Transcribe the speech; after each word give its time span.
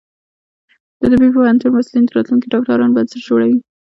د 0.99 1.01
طبی 1.11 1.29
پوهنتون 1.35 1.69
محصلین 1.73 2.03
د 2.05 2.09
راتلونکي 2.17 2.47
ډاکټرانو 2.53 2.95
بنسټ 2.95 3.21
جوړوي. 3.27 3.57